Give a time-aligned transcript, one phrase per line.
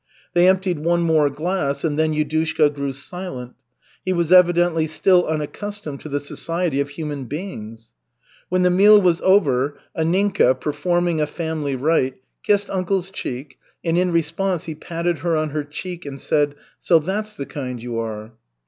[0.33, 3.53] They emptied one more glass, and then Yudushka grew silent.
[4.03, 7.93] He was evidently still unaccustomed to the society of human beings.
[8.49, 14.11] When the meal was over, Anninka, performing a family rite, kissed uncle's cheek, and in
[14.11, 18.33] response he patted her on her cheek and said: "So that's the kind you are."